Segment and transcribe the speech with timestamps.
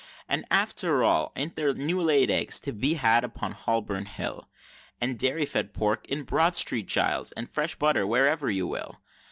[0.27, 4.49] And after all an't there new laid eggs to be had upon Holborn Hill?
[4.99, 6.87] And dairy fed pork in Broad St.
[6.87, 8.99] Giles's, and fresh butter wherever you will?